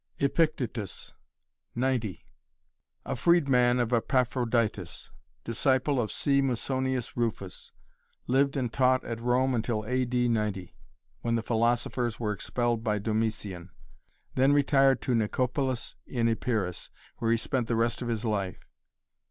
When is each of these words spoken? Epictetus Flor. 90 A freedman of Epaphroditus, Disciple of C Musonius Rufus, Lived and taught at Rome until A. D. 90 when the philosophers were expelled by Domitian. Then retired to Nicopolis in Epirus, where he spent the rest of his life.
Epictetus 0.17 1.09
Flor. 1.75 1.89
90 1.89 2.25
A 3.05 3.15
freedman 3.15 3.79
of 3.79 3.93
Epaphroditus, 3.93 5.11
Disciple 5.43 6.01
of 6.01 6.11
C 6.11 6.41
Musonius 6.41 7.15
Rufus, 7.15 7.71
Lived 8.25 8.57
and 8.57 8.73
taught 8.73 9.03
at 9.05 9.21
Rome 9.21 9.53
until 9.53 9.85
A. 9.85 10.03
D. 10.05 10.27
90 10.27 10.75
when 11.21 11.35
the 11.35 11.43
philosophers 11.43 12.19
were 12.19 12.33
expelled 12.33 12.83
by 12.83 12.97
Domitian. 12.97 13.69
Then 14.33 14.53
retired 14.53 15.03
to 15.03 15.13
Nicopolis 15.13 15.93
in 16.07 16.27
Epirus, 16.27 16.89
where 17.17 17.29
he 17.29 17.37
spent 17.37 17.67
the 17.67 17.75
rest 17.75 18.01
of 18.01 18.07
his 18.07 18.25
life. 18.25 18.65